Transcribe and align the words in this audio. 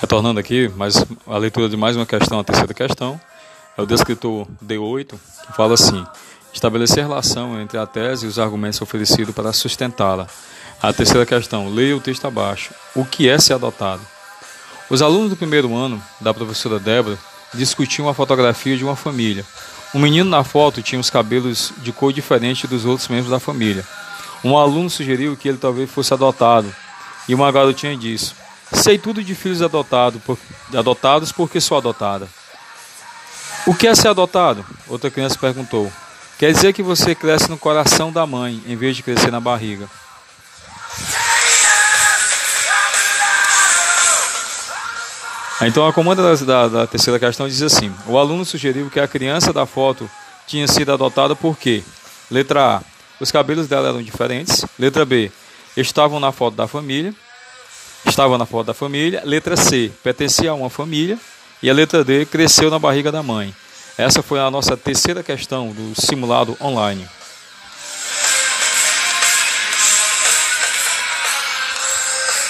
Retornando 0.00 0.40
aqui, 0.40 0.66
mais 0.76 1.04
a 1.26 1.36
leitura 1.36 1.68
de 1.68 1.76
mais 1.76 1.94
uma 1.94 2.06
questão, 2.06 2.40
a 2.40 2.44
terceira 2.44 2.72
questão, 2.72 3.20
é 3.76 3.82
o 3.82 3.86
descritor 3.86 4.46
D8, 4.64 5.14
que 5.46 5.52
fala 5.52 5.74
assim: 5.74 6.06
estabelecer 6.54 7.04
relação 7.04 7.60
entre 7.60 7.76
a 7.76 7.86
tese 7.86 8.24
e 8.24 8.28
os 8.28 8.38
argumentos 8.38 8.80
oferecidos 8.80 9.34
para 9.34 9.52
sustentá-la. 9.52 10.26
A 10.82 10.90
terceira 10.90 11.26
questão, 11.26 11.68
leia 11.68 11.94
o 11.94 12.00
texto 12.00 12.26
abaixo. 12.26 12.72
O 12.94 13.04
que 13.04 13.28
é 13.28 13.38
ser 13.38 13.52
adotado? 13.52 14.00
Os 14.88 15.02
alunos 15.02 15.28
do 15.28 15.36
primeiro 15.36 15.76
ano 15.76 16.02
da 16.18 16.32
professora 16.32 16.78
Débora 16.78 17.18
discutiam 17.52 18.08
a 18.08 18.14
fotografia 18.14 18.78
de 18.78 18.84
uma 18.84 18.96
família. 18.96 19.44
Um 19.94 19.98
menino 19.98 20.30
na 20.30 20.42
foto 20.42 20.80
tinha 20.80 20.98
os 20.98 21.10
cabelos 21.10 21.74
de 21.76 21.92
cor 21.92 22.10
diferente 22.10 22.66
dos 22.66 22.86
outros 22.86 23.06
membros 23.08 23.30
da 23.30 23.38
família. 23.38 23.84
Um 24.42 24.56
aluno 24.56 24.88
sugeriu 24.88 25.36
que 25.36 25.46
ele 25.46 25.58
talvez 25.58 25.90
fosse 25.90 26.14
adotado, 26.14 26.74
e 27.28 27.34
uma 27.34 27.52
garotinha 27.52 27.94
disse: 27.94 28.32
Sei 28.80 28.96
tudo 28.96 29.22
de 29.22 29.34
filhos 29.34 29.60
adotado, 29.60 30.18
por, 30.20 30.38
adotados 30.74 31.30
porque 31.32 31.60
sou 31.60 31.76
adotada. 31.76 32.26
O 33.66 33.74
que 33.74 33.86
é 33.86 33.94
ser 33.94 34.08
adotado? 34.08 34.64
Outra 34.88 35.10
criança 35.10 35.38
perguntou. 35.38 35.92
Quer 36.38 36.52
dizer 36.52 36.72
que 36.72 36.82
você 36.82 37.14
cresce 37.14 37.50
no 37.50 37.58
coração 37.58 38.10
da 38.10 38.26
mãe, 38.26 38.62
em 38.66 38.74
vez 38.74 38.96
de 38.96 39.02
crescer 39.02 39.30
na 39.30 39.38
barriga. 39.38 39.86
Então 45.62 45.86
a 45.86 45.92
comanda 45.92 46.22
da, 46.22 46.44
da, 46.44 46.68
da, 46.68 46.86
terceira 46.86 47.20
questão 47.20 47.46
diz 47.46 47.60
assim: 47.60 47.92
o 48.06 48.16
aluno 48.16 48.46
sugeriu 48.46 48.88
que 48.88 48.98
a 48.98 49.06
criança 49.06 49.52
da 49.52 49.66
foto 49.66 50.10
tinha 50.46 50.66
sido 50.66 50.90
adotada 50.90 51.36
porque, 51.36 51.84
letra 52.30 52.78
A, 52.78 52.82
os 53.20 53.30
cabelos 53.30 53.68
dela 53.68 53.90
eram 53.90 54.02
diferentes, 54.02 54.64
letra 54.78 55.04
B, 55.04 55.30
estavam 55.76 56.18
na 56.18 56.32
foto 56.32 56.54
da 56.54 56.66
família, 56.66 57.14
estava 58.06 58.38
na 58.38 58.46
foto 58.46 58.66
da 58.66 58.74
família. 58.74 59.22
Letra 59.24 59.56
C, 59.56 59.90
pertencia 60.02 60.50
a 60.50 60.54
uma 60.54 60.70
família. 60.70 61.18
E 61.62 61.68
a 61.68 61.74
letra 61.74 62.02
D, 62.02 62.24
cresceu 62.24 62.70
na 62.70 62.78
barriga 62.78 63.12
da 63.12 63.22
mãe. 63.22 63.54
Essa 63.98 64.22
foi 64.22 64.40
a 64.40 64.50
nossa 64.50 64.76
terceira 64.76 65.22
questão 65.22 65.72
do 65.72 66.00
simulado 66.00 66.56
online. 66.60 67.06